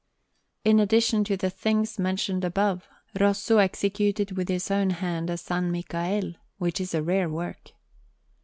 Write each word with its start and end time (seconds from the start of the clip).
In 0.65 0.79
addition 0.79 1.23
to 1.25 1.37
the 1.37 1.51
things 1.51 1.99
mentioned 1.99 2.43
above, 2.43 2.89
Rosso 3.19 3.59
executed 3.59 4.31
with 4.35 4.49
his 4.49 4.71
own 4.71 4.89
hand 4.89 5.29
a 5.29 5.33
S. 5.33 5.47
Michael, 5.51 6.33
which 6.57 6.81
is 6.81 6.95
a 6.95 7.03
rare 7.03 7.29
work. 7.29 7.73